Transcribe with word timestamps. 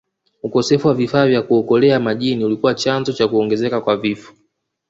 Ukosefu 0.43 0.87
wa 0.87 0.93
vifaa 0.93 1.27
vya 1.27 1.41
kuokolea 1.41 1.99
majini 1.99 2.45
ulikuwa 2.45 2.73
ni 2.73 2.79
chanzo 2.79 3.13
cha 3.13 3.27
kuongezeka 3.27 3.81
kwa 3.81 3.97
vifo 3.97 4.33